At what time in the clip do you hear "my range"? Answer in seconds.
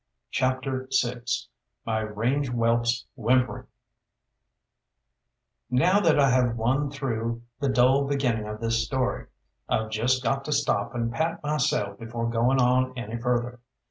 1.85-2.49